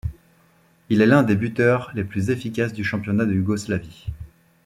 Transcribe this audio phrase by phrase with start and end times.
[0.89, 4.07] Il est l'un des buteurs les plus efficaces du championnat de Yougoslavie.